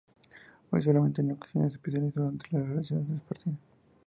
Hoy 0.71 0.81
solamente 0.81 1.21
en 1.21 1.33
ocasiones 1.33 1.73
especiales 1.75 2.11
durante 2.15 2.47
la 2.49 2.63
oración 2.63 3.07
vespertina. 3.07 3.57